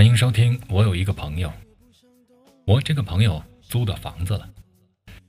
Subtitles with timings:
[0.00, 0.58] 欢迎收听。
[0.70, 1.52] 我有一个朋友，
[2.64, 4.48] 我这个朋友租的房子了。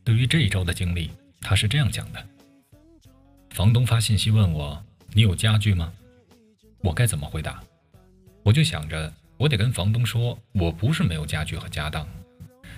[0.02, 1.12] 对于这一周的经历，
[1.42, 2.26] 他是这样讲的：
[3.50, 5.92] 房东发信息问我：“你有家具吗？”
[6.80, 7.62] 我该怎么回答？
[8.44, 12.08] 我就想着，我得跟房东说，我不是没有家具和家当，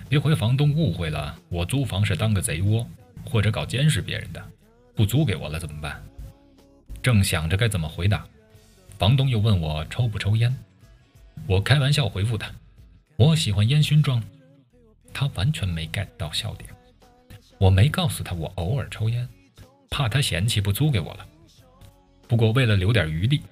[0.08, 2.84] 别回房东误会了，我租房是当个贼窝，
[3.24, 4.44] 或者搞监视别人的，
[4.96, 6.02] 不租给我了怎么办？
[7.00, 8.26] 正想着该怎么回答，
[8.98, 10.52] 房东又问我抽不抽烟。
[11.46, 12.50] 我开玩笑回复他
[13.16, 14.22] ：“我喜欢烟熏妆。”
[15.12, 16.68] 他完全没 get 到笑点。
[17.58, 19.28] 我没告诉他我偶尔抽烟，
[19.88, 21.26] 怕他嫌弃不租给我了。
[22.26, 23.42] 不过为了留点余地，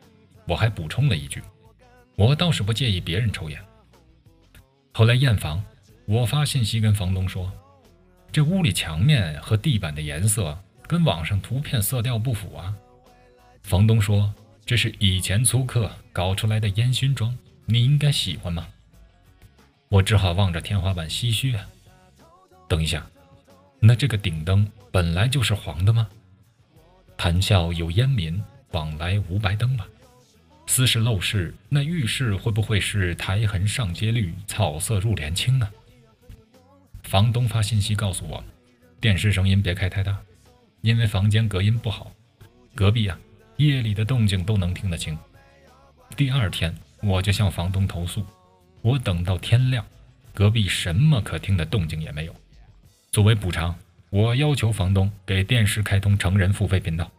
[0.47, 1.41] 我还补充了一句
[2.17, 3.63] ：“我倒是不介意别人抽烟。”
[4.93, 5.63] 后来验房，
[6.07, 7.53] 我发信息跟房东说
[8.33, 12.75] ：“这屋里墙面和地板的颜色跟网上图片色调不符啊。”
[13.63, 14.35] 房东说
[14.67, 17.37] ：“这是以前租客搞出来的烟熏妆。”
[17.73, 18.69] 你应该喜欢吗？
[19.89, 21.67] 我只好望着天花板唏嘘啊。
[22.69, 23.07] 等一下，
[23.81, 26.07] 那这个顶灯本来就是黄的吗？
[27.17, 29.89] 谈笑有烟民，往来无白灯吧。
[30.67, 35.73] 斯是陋室，那浴室会不会是苔痕上阶绿，草色入帘青啊？
[37.05, 38.45] 房东发信息告诉我，
[39.01, 40.21] 电视声音别开太大，
[40.83, 42.13] 因为房间隔音不好，
[42.75, 43.19] 隔壁啊，
[43.57, 45.19] 夜里的动静都能听得清。
[46.15, 46.77] 第二天。
[47.03, 48.25] 我就向房东投诉，
[48.81, 49.85] 我等到天亮，
[50.33, 52.35] 隔壁什么可听的动静也没有。
[53.11, 53.75] 作为补偿，
[54.11, 57.11] 我要求房东给电视开通成人付费频道。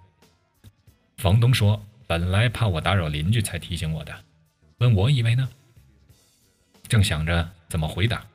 [1.17, 4.15] 房东说，本来怕我打扰邻居才提醒我的，
[4.77, 5.49] 问我以为呢？
[6.87, 8.25] 正想着怎么回答，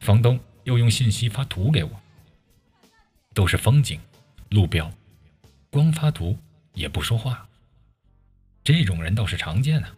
[0.00, 1.90] 房东又用信息发图给我，
[3.34, 4.00] 都是风景、
[4.50, 4.90] 路标，
[5.68, 6.38] 光发图
[6.74, 7.48] 也不说话，
[8.62, 9.94] 这种人倒是常见啊。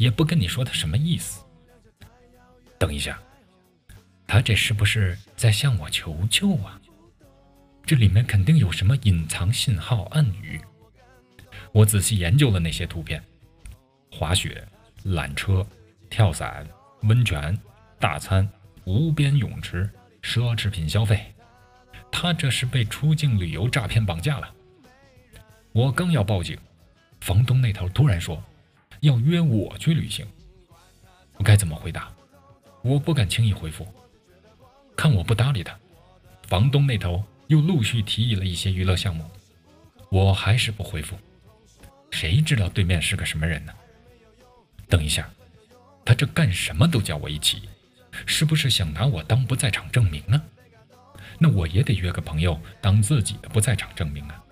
[0.00, 1.44] 也不跟你说他什么意思。
[2.78, 3.20] 等一下，
[4.26, 6.80] 他这是不是在向我求救啊？
[7.84, 10.58] 这里面肯定有什么隐藏信号暗语。
[11.72, 13.22] 我仔细研究了那些图片：
[14.10, 14.66] 滑雪、
[15.04, 15.66] 缆车、
[16.08, 16.66] 跳伞、
[17.02, 17.56] 温泉、
[17.98, 18.48] 大餐、
[18.84, 19.86] 无边泳池、
[20.22, 21.30] 奢侈品消费。
[22.10, 24.50] 他这是被出境旅游诈骗绑架了。
[25.72, 26.58] 我刚要报警，
[27.20, 28.42] 房东那头突然说。
[29.00, 30.26] 要约我去旅行，
[31.36, 32.12] 我该怎么回答？
[32.82, 33.86] 我不敢轻易回复。
[34.96, 35.78] 看我不搭理他，
[36.46, 39.24] 房东那头又陆续提议了一些娱乐项目，
[40.10, 41.18] 我还是不回复。
[42.10, 43.72] 谁知道对面是个什么人呢？
[44.88, 45.30] 等一下，
[46.04, 47.62] 他这干什么都叫我一起，
[48.26, 50.42] 是不是想拿我当不在场证明呢？
[51.38, 54.44] 那我也得约个朋友当自己的不在场证明啊！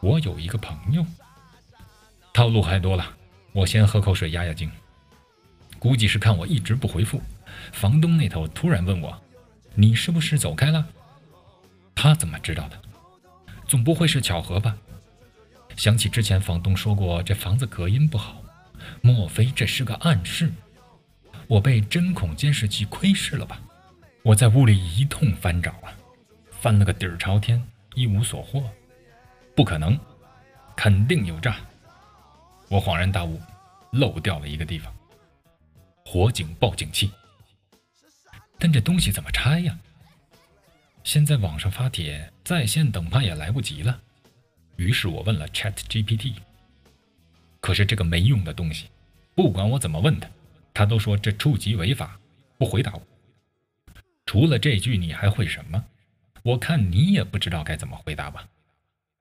[0.00, 1.04] 我有一个朋友，
[2.32, 3.16] 套路还多了。
[3.56, 4.70] 我先喝口水压压惊，
[5.78, 7.22] 估计是看我一直不回复，
[7.72, 9.18] 房东那头突然问我
[9.74, 10.86] ：“你是不是走开了？”
[11.96, 12.78] 他怎么知道的？
[13.66, 14.76] 总不会是巧合吧？
[15.74, 18.42] 想起之前房东说过这房子隔音不好，
[19.00, 20.52] 莫非这是个暗示？
[21.46, 23.58] 我被针孔监视器窥视了吧？
[24.22, 25.88] 我在屋里一通翻找啊，
[26.50, 28.62] 翻了个底儿朝天，一无所获。
[29.54, 29.98] 不可能，
[30.76, 31.56] 肯定有诈。
[32.68, 33.40] 我恍然大悟，
[33.92, 34.92] 漏掉了一个地方——
[36.04, 37.10] 火警报警器。
[38.58, 39.78] 但这东西怎么拆呀？
[41.04, 44.00] 现在网上发帖在线等，怕也来不及了。
[44.76, 46.34] 于是我问了 Chat GPT。
[47.60, 48.88] 可是这个没用的东西，
[49.34, 50.28] 不管我怎么问他，
[50.74, 52.18] 他都说这触及违法，
[52.58, 53.02] 不回答我。
[54.24, 55.84] 除了这句，你还会什么？
[56.42, 58.48] 我看你也不知道该怎么回答吧。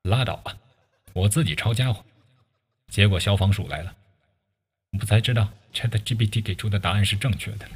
[0.04, 0.58] 拉倒吧，
[1.14, 2.04] 我自己抄家伙。
[2.88, 3.96] 结果消防署来了，
[5.00, 7.68] 我才知道 ChatGPT 给出的答案是正确的。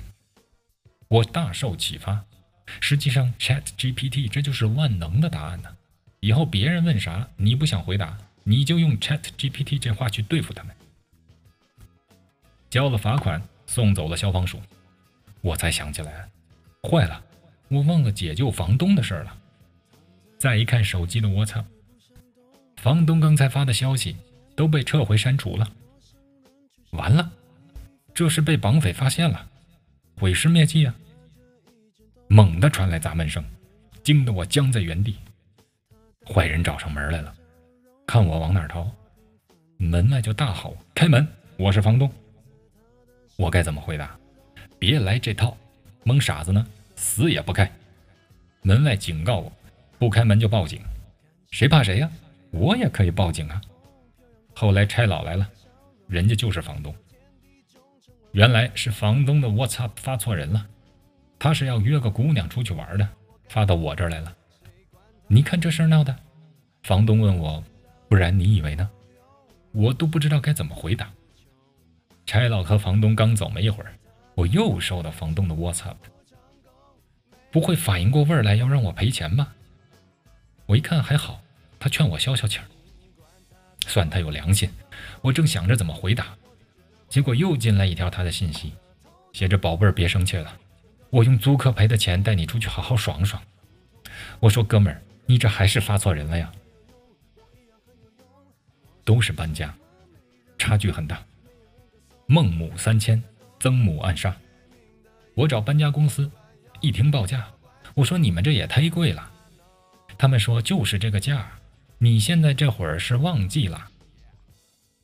[1.07, 2.23] 我大受启发。
[2.79, 5.75] 实际上，ChatGPT 这就是万能的答案呢。
[6.19, 10.75] 以后别人问啥，你不想回答，你就用 ChatGPT 这话去对付他们。
[12.69, 14.62] 交了罚款，送走了消防署，
[15.41, 16.29] 我才想起来，
[16.83, 17.23] 坏了，
[17.69, 19.35] 我忘了解救房东的事了。
[20.38, 21.65] 再一看手机的卧槽，
[22.77, 24.15] 房东刚才发的消息。
[24.59, 25.65] 都被撤回删除了。
[26.91, 27.31] 完了，
[28.13, 29.50] 这是被绑匪发现了，
[30.17, 30.94] 毁尸灭迹啊！
[32.27, 33.41] 猛地传来砸门声，
[34.03, 35.15] 惊得我僵在原地。
[36.25, 37.33] 坏人找上门来了，
[38.06, 38.91] 看我往哪逃，
[39.77, 41.25] 门外就大吼：“开门！
[41.55, 42.12] 我是房东。”
[43.39, 44.13] 我该怎么回答？
[44.77, 45.55] 别来这套，
[46.03, 46.67] 蒙傻子呢？
[46.97, 47.71] 死也不开！
[48.63, 49.53] 门外警告我，
[49.97, 50.81] 不开门就报警。
[51.50, 52.12] 谁怕谁呀？
[52.51, 53.62] 我也可以报警啊！
[54.59, 55.50] 后来差佬来了，
[56.06, 56.94] 人家就是房东。
[58.33, 60.67] 原来是房东的 WhatsApp 发错人了，
[61.39, 63.07] 他是要约个姑娘出去玩的，
[63.47, 64.35] 发到我这儿来了。
[65.27, 66.13] 你看这事儿闹的，
[66.83, 67.63] 房东问我，
[68.09, 68.89] 不然你以为呢？
[69.71, 71.09] 我都不知道该怎么回答。
[72.25, 73.94] 柴老和房东刚走没一会儿，
[74.35, 75.95] 我又收到房东的 WhatsApp，
[77.50, 79.55] 不会反应过味儿来要让我赔钱吧？
[80.65, 81.41] 我一看还好，
[81.79, 82.65] 他劝我消消气儿，
[83.89, 84.69] 算他有良心。
[85.21, 86.27] 我正想着怎么回答。
[87.09, 88.71] 结果又进来一条他的信息，
[89.33, 90.56] 写着“宝贝儿，别生气了，
[91.09, 93.41] 我用租客赔的钱带你出去好好爽爽。”
[94.39, 96.51] 我说：“哥们儿，你这还是发错人了呀。”
[99.03, 99.74] 都是搬家，
[100.59, 101.19] 差距很大。
[102.27, 103.21] 孟母三迁，
[103.59, 104.36] 曾母暗杀。
[105.33, 106.30] 我找搬家公司，
[106.80, 107.47] 一听报价，
[107.95, 109.31] 我说：“你们这也忒贵了。”
[110.15, 111.58] 他们说：“就是这个价，
[112.01, 113.90] 你现在这会儿是旺季了，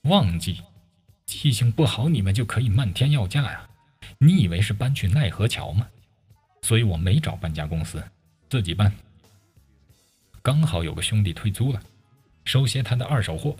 [0.03, 0.61] 旺季。”
[1.25, 3.67] 记性不好，你们就可以漫天要价呀？
[4.19, 5.87] 你以为是搬去奈何桥吗？
[6.61, 8.01] 所以我没找搬家公司，
[8.49, 8.91] 自己搬。
[10.41, 11.81] 刚好有个兄弟退租了，
[12.45, 13.57] 收些他的二手货，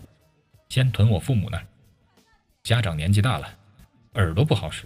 [0.68, 1.66] 先囤我父母那儿。
[2.62, 3.52] 家长年纪大了，
[4.14, 4.84] 耳朵不好使，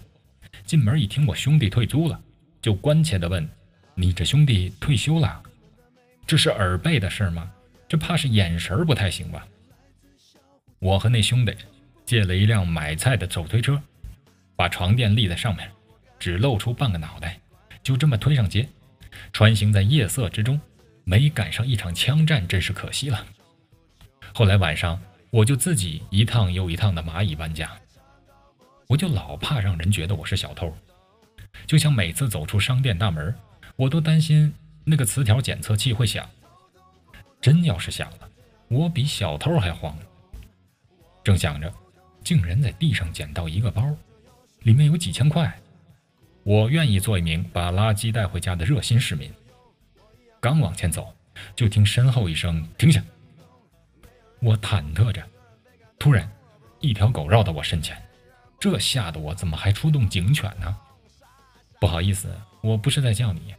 [0.64, 2.20] 进门一听我兄弟退租了，
[2.60, 3.48] 就关切地问
[3.94, 5.40] ：“你这兄弟退休了？
[6.26, 7.52] 这是耳背的事吗？
[7.90, 9.46] 这怕是眼神不太行吧？”
[10.80, 11.54] 我和那兄弟。
[12.06, 13.80] 借了一辆买菜的手推车，
[14.56, 15.70] 把床垫立在上面，
[16.18, 17.38] 只露出半个脑袋，
[17.84, 18.68] 就这么推上街，
[19.32, 20.60] 穿行在夜色之中，
[21.04, 23.24] 没赶上一场枪战，真是可惜了。
[24.34, 25.00] 后来晚上，
[25.30, 27.70] 我就自己一趟又一趟的蚂蚁搬家，
[28.88, 30.76] 我就老怕让人觉得我是小偷，
[31.64, 33.32] 就像每次走出商店大门，
[33.76, 34.52] 我都担心
[34.82, 36.28] 那个磁条检测器会响。
[37.40, 38.30] 真要是响了，
[38.68, 39.96] 我比小偷还慌。
[41.24, 41.72] 正想着。
[42.22, 43.82] 竟然在地上捡到一个包，
[44.60, 45.58] 里面有几千块。
[46.42, 49.32] 我愿意做一名把垃圾带回家的热心市民。
[50.38, 51.14] 刚往前走，
[51.56, 53.02] 就听身后一声“停下”。
[54.40, 55.26] 我忐忑着，
[55.98, 56.30] 突然，
[56.80, 58.00] 一条狗绕到我身前，
[58.60, 60.76] 这吓得我怎么还出动警犬呢？
[61.80, 63.54] 不好意思，我不是在叫你。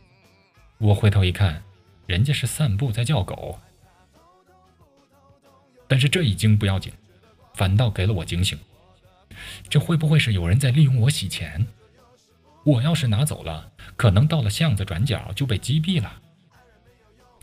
[0.77, 1.63] 我回头一看，
[2.05, 3.59] 人家是散步在叫狗。
[5.91, 6.89] 但是这一惊不要紧。
[7.53, 8.57] 反倒给了我警醒，
[9.67, 11.67] 这会不会是有人在利用我洗钱？
[12.63, 16.09] 我要是拿走了，可能到了巷子转角就被击毙了。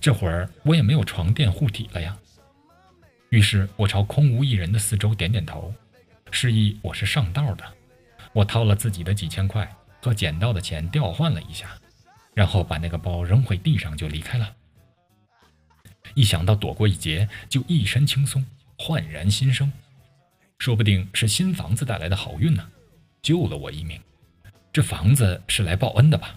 [0.00, 2.16] 这会儿我也没有床垫护体了呀。
[3.28, 5.74] 于是我朝空无一人的四周点点头，
[6.30, 7.64] 示意我是上道的。
[8.32, 11.68] 我掏了自己的几千块和捡到的钱调换了一下，
[12.32, 14.54] 然后把那个包扔回地上就离开了。
[16.18, 18.44] 一想到躲过一劫，就一身轻松，
[18.76, 19.72] 焕然新生。
[20.58, 22.68] 说不定是新房子带来的好运呢，
[23.22, 24.00] 救了我一命。
[24.72, 26.36] 这房子是来报恩的吧？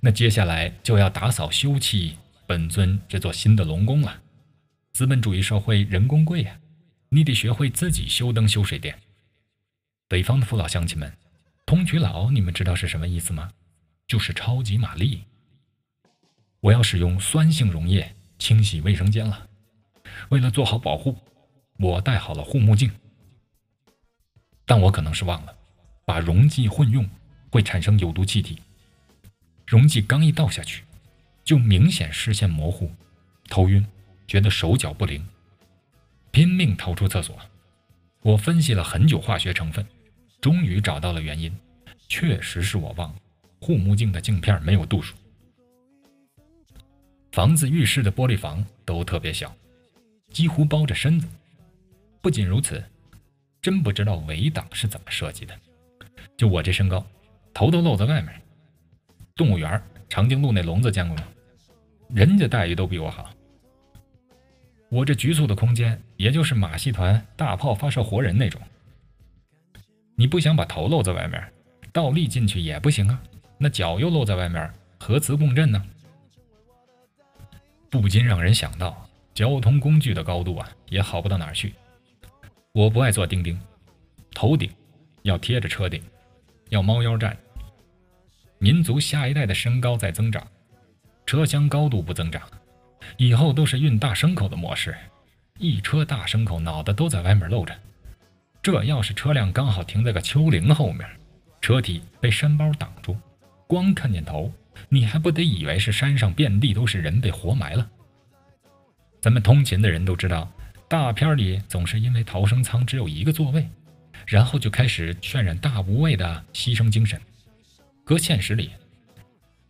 [0.00, 2.14] 那接下来就要打扫修葺
[2.44, 4.20] 本尊这座新的龙宫了。
[4.92, 6.58] 资本主义社会人工贵呀，
[7.10, 8.98] 你得学会自己修灯修水电。
[10.08, 11.16] 北方的父老乡亲们，
[11.64, 13.52] 通渠佬你们知道是什么意思吗？
[14.08, 15.22] 就是超级玛丽。
[16.58, 19.46] 我要使用酸性溶液清洗卫生间了，
[20.30, 21.16] 为了做好保护。
[21.78, 22.90] 我戴好了护目镜，
[24.66, 25.54] 但我可能是忘了，
[26.04, 27.08] 把溶剂混用
[27.50, 28.58] 会产生有毒气体。
[29.66, 30.84] 溶剂刚一倒下去，
[31.44, 32.90] 就明显视线模糊、
[33.48, 33.86] 头晕，
[34.26, 35.26] 觉得手脚不灵，
[36.30, 37.38] 拼命逃出厕所。
[38.22, 39.86] 我分析了很久化学成分，
[40.40, 41.54] 终于找到了原因，
[42.08, 43.16] 确实是我忘了
[43.60, 45.14] 护目镜的镜片没有度数。
[47.32, 49.54] 房子浴室的玻璃房都特别小，
[50.32, 51.28] 几乎包着身子。
[52.20, 52.82] 不仅如此，
[53.62, 55.54] 真不知道围挡是怎么设计的。
[56.36, 57.06] 就我这身高，
[57.54, 58.34] 头都露在外面。
[59.36, 61.24] 动物园长颈鹿那笼子见过吗？
[62.08, 63.30] 人家待遇都比我好。
[64.88, 68.60] 我这局促的空间，也就是马戏团大炮发射活人那种。
[70.16, 71.40] 你不想把头露在外面，
[71.92, 73.22] 倒立进去也不行啊。
[73.56, 74.68] 那脚又露在外面，
[74.98, 75.80] 核磁共振呢？
[77.90, 79.04] 不禁让人想到，
[79.34, 81.74] 交通工具的高度啊，也好不到哪儿去。
[82.72, 83.58] 我不爱坐钉钉，
[84.32, 84.70] 头顶
[85.22, 86.00] 要贴着车顶，
[86.68, 87.36] 要猫腰站。
[88.58, 90.46] 民族下一代的身高在增长，
[91.26, 92.40] 车厢高度不增长，
[93.16, 94.94] 以后都是运大牲口的模式，
[95.58, 97.76] 一车大牲口脑袋都在外面露着。
[98.62, 101.08] 这要是车辆刚好停在个丘陵后面，
[101.60, 103.16] 车体被山包挡住，
[103.66, 104.52] 光看见头，
[104.88, 107.90] 你还不得以为是山上遍地都是人被活埋了？
[109.20, 110.50] 咱们通勤的人都知道。
[110.88, 113.68] 大片里总是因为逃生舱只有一个座位，
[114.26, 117.20] 然后就开始渲染大无畏的牺牲精神。
[118.02, 118.70] 搁现实里，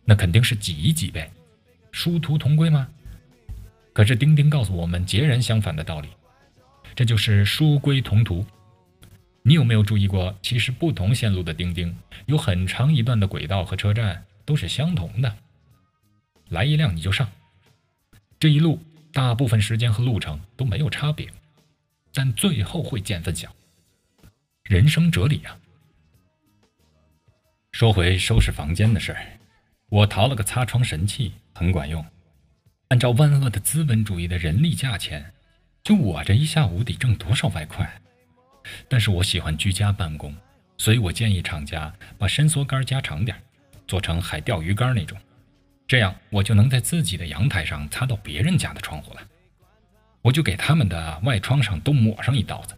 [0.03, 1.29] 那肯定是挤一挤呗，
[1.91, 2.87] 殊途同归吗？
[3.93, 6.07] 可是钉钉告诉我们截然相反的道理，
[6.95, 8.43] 这就是殊归同途。
[9.43, 15.37] 你有没有注意过，其实不同线路的钉钉有很长一段的轨道和车站都是相同的，
[16.49, 17.31] 来一辆你就上，
[18.37, 18.81] 这一路
[19.13, 21.31] 大部分时间和路程都没有差别，
[22.13, 23.55] 但最后会见分晓。
[24.63, 25.57] 人生哲理啊！
[27.71, 29.39] 说回收拾房间的事儿，
[29.87, 32.05] 我淘了个擦窗神器，很管用。
[32.89, 35.31] 按照万恶的资本主义的人力价钱，
[35.81, 38.01] 就我这一下午得挣多少外快？
[38.89, 40.35] 但是我喜欢居家办公，
[40.77, 43.41] 所以我建议厂家把伸缩杆加长点，
[43.91, 45.17] 做成海钓鱼竿那种，
[45.85, 49.21] 这样我就能在自己的阳台上擦到别人家的窗户了。
[50.21, 52.73] 我就给他们的外窗上都抹上一刀子，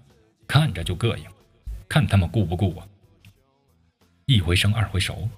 [0.47, 1.23] 看着就膈应，
[1.87, 2.89] 看他们顾不顾我。
[4.25, 5.29] 一回生二回熟，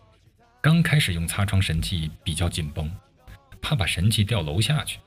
[0.62, 2.90] 刚开始用擦窗神器比较紧绷，
[3.62, 4.98] 怕把神器掉楼下去。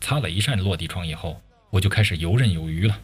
[0.00, 1.38] 擦了一扇落地窗以后，
[1.68, 2.98] 我就开始游刃有余了。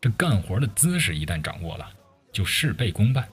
[0.00, 1.90] 这干活的姿势一旦掌握了，
[2.32, 3.28] 就事倍功半。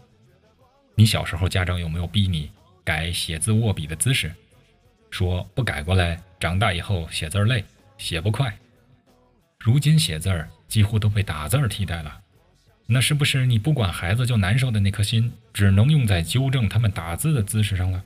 [0.96, 2.52] 你小时候家长有没有逼你
[2.84, 4.34] 改写字握笔的姿势？
[5.10, 7.64] 说不改过来，长大以后写字累，
[7.98, 8.58] 写不快。
[9.60, 12.20] 如今写字儿几乎都被打字儿替代了。
[12.86, 18.04] 那是不是你不管孩子就难受的那颗心，只能用在纠正他们打字的姿势上了？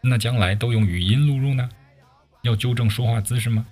[0.00, 1.68] 那将来都用语音录入呢？
[2.42, 3.64] 要纠正说话姿势吗？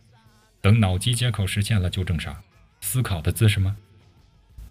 [0.61, 2.41] 等脑机接口实现了，纠正啥？
[2.81, 3.77] 思考的姿势吗？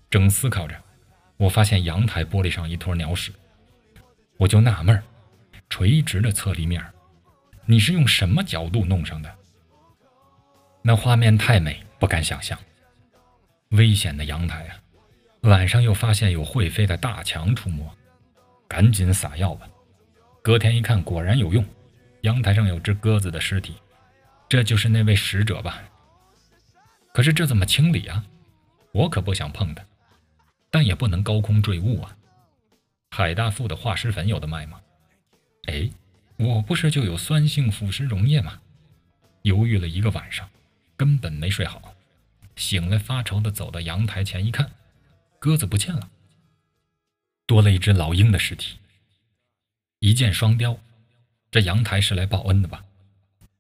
[0.09, 0.75] 正思考着，
[1.35, 3.33] 我发现阳台玻璃上一坨鸟屎，
[4.37, 5.03] 我就纳闷儿：
[5.69, 6.83] 垂直的侧立面，
[7.65, 9.35] 你是用什么角度弄上的？
[10.81, 12.57] 那画面太美，不敢想象。
[13.69, 14.75] 危险的阳台啊！
[15.41, 17.87] 晚上又发现有会飞的大强出没，
[18.67, 19.69] 赶紧撒药吧。
[20.41, 21.63] 隔天一看，果然有用，
[22.21, 23.75] 阳台上有只鸽子的尸体，
[24.49, 25.83] 这就是那位使者吧？
[27.13, 28.25] 可是这怎么清理啊？
[28.91, 29.85] 我可不想碰它，
[30.71, 32.15] 但也不能高空坠物啊。
[33.11, 34.81] 海大富的化石粉有的卖吗？
[35.65, 35.89] 哎，
[36.37, 38.61] 我不是就有酸性腐蚀溶液吗？
[39.43, 40.49] 犹豫了一个晚上，
[40.97, 41.95] 根本没睡好，
[42.55, 44.71] 醒来发愁的走到阳台前一看。
[45.39, 46.09] 鸽子不见了，
[47.45, 48.77] 多了一只老鹰的尸体。
[49.99, 50.77] 一箭双雕，
[51.51, 52.83] 这阳台是来报恩的吧？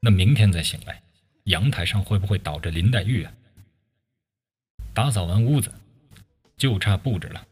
[0.01, 1.01] 那明天再醒来，
[1.45, 3.31] 阳台上会不会倒着林黛玉啊？
[4.93, 5.73] 打扫完屋子，
[6.57, 7.45] 就差布置了。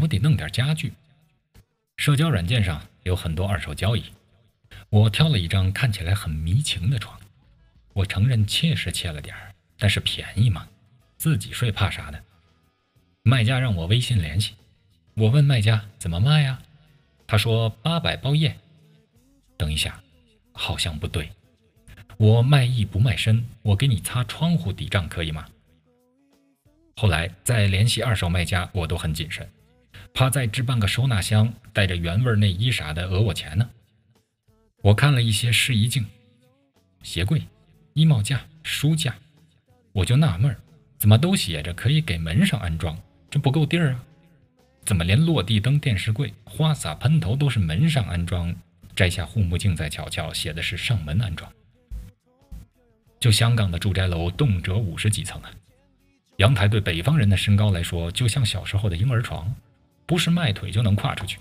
[0.00, 0.92] 我得弄点家具。
[1.96, 4.04] 社交软件上有很多二手交易，
[4.88, 7.18] 我挑了一张看起来很迷情的床。
[7.92, 10.68] 我承认切是切了点儿，但是便宜嘛，
[11.16, 12.22] 自己睡怕啥的。
[13.22, 14.54] 卖家让我微信联系，
[15.14, 16.60] 我问卖家怎么卖呀？
[17.26, 18.56] 他说八百包夜。
[19.56, 20.00] 等一下，
[20.52, 21.30] 好像不对。
[22.16, 25.46] 我卖艺不卖身，我给你擦窗户抵账可以吗？
[26.96, 29.48] 后来再联系二手卖家，我都很谨慎，
[30.12, 33.68] 怕再置办个收纳箱，带着原味内衣啥的讹我钱呢。
[34.82, 36.06] 我看了一些试衣镜、
[37.02, 37.42] 鞋柜、
[37.94, 39.14] 衣帽架、书架，
[39.92, 40.56] 我就纳闷儿，
[40.98, 42.98] 怎么都写着可以给门上安装？
[43.30, 44.04] 这不够地儿啊！
[44.84, 48.54] 怎么连落地灯、电视柜、花洒、喷头都是门上安装？
[48.96, 51.50] 摘下护目镜再瞧瞧，写的是上门安装。
[53.20, 55.50] 就香港的住宅楼，动辄五十几层啊！
[56.38, 59.54] 阳台对北方人的身高来说，就像小时候的婴儿床，
[60.10, 61.38] 不是迈腿就能跨出去，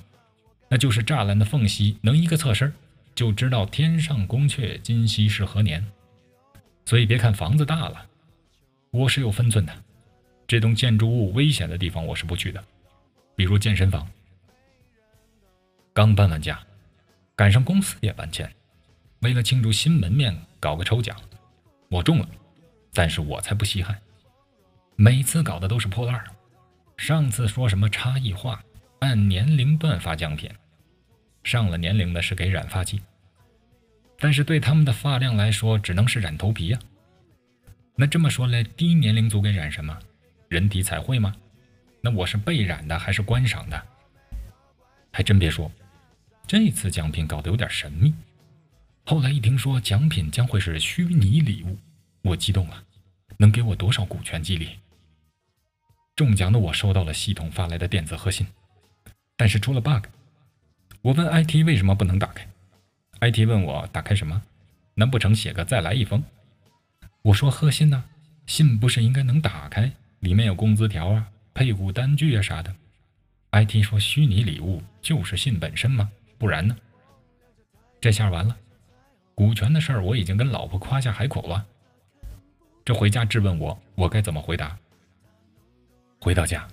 [0.67, 2.71] 那就是栅栏的缝隙能一个侧身，
[3.15, 5.83] 就知道天上宫阙，今夕是何年。
[6.85, 8.05] 所以别看房子大了，
[8.91, 9.73] 我是有分寸的。
[10.45, 12.63] 这栋建筑物危险的地方我是不去的，
[13.35, 14.07] 比如健身房。
[15.91, 16.59] 刚搬完家，
[17.35, 18.47] 赶上公司也搬迁，
[19.21, 21.17] 为了庆祝新门面搞个抽奖，
[21.89, 22.29] 我中了，
[22.93, 23.99] 但是我才不稀罕。
[24.95, 26.27] 每次搞的都是破烂儿。
[26.99, 28.61] 上次说什么差异化，
[28.99, 30.51] 按年龄段发奖品，
[31.45, 33.01] 上了年龄的是给染发剂，
[34.19, 36.79] 但是对他们的发量来说，只能是染头皮呀。
[37.95, 39.97] 那这么说来，低年龄组给染什么？
[40.49, 41.33] 人体彩绘吗？
[42.01, 43.81] 那我是被染的还是观赏的？
[45.09, 45.71] 还真别说，
[46.45, 48.13] 这次奖品搞得有点神秘。
[49.05, 51.77] 后来一听说奖品将会是虚拟礼物，
[52.23, 52.83] 我激动了。
[53.37, 54.71] 能给我多少股权激励？
[56.19, 58.45] 中奖的我收到了系统发来的电子贺信，
[59.37, 60.03] 但是出了 bug。
[61.01, 62.45] 我问 IT 为什么不能打开
[63.21, 64.41] ，IT 问我打开什么？
[64.95, 66.21] 难不成写个再来一封？
[67.21, 68.03] 我说贺信呢？
[68.47, 69.89] 信不是应该能打开？
[70.19, 72.75] 里面有工资条啊，配股单据啊啥的。
[73.51, 76.11] IT 说虚拟礼物就是信本身吗？
[76.37, 76.75] 不然呢？
[78.01, 78.57] 这下完了，
[79.33, 81.65] 股权的事儿我已经跟老婆夸下海口了。
[82.83, 84.77] 这回家质问我，我该怎么回答？
[86.21, 86.67] 回到家，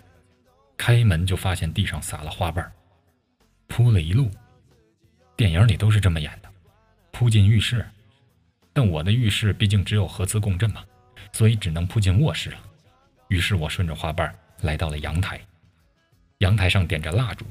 [0.77, 2.71] 开门就发现地上撒了花瓣，
[3.69, 4.31] 铺了一路。
[5.37, 6.51] 电影里都是这么演的，
[7.13, 7.87] 铺进浴室。
[8.73, 10.85] 但我的浴室毕竟只有核磁共振嘛，
[11.33, 12.59] 所以只能铺进卧室了。
[13.29, 15.41] 于是我顺着花瓣来到了阳台，
[16.39, 17.47] 阳台上点着蜡烛，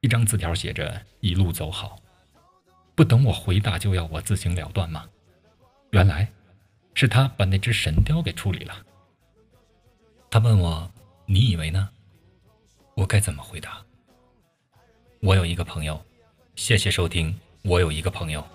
[0.00, 1.98] 一张字条写着“一路走好”。
[2.94, 5.04] 不等我回答，就要我自行了断吗？
[5.90, 6.30] 原来，
[6.94, 8.74] 是他把那只神雕给处理了。
[10.30, 10.90] 他问我
[11.26, 11.90] ：“你以为呢？”
[12.96, 13.84] 我该怎么回答？
[15.20, 16.00] 我有一个朋友，
[16.54, 17.38] 谢谢收听。
[17.62, 18.46] 我有一个朋友，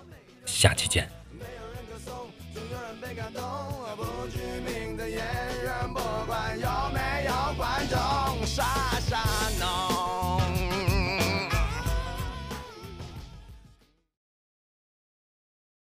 [0.46, 1.10] 下期见。
[1.32, 3.42] 没有人歌颂，整个人被感动
[3.98, 7.98] 不具名的演员，不管有没有观众，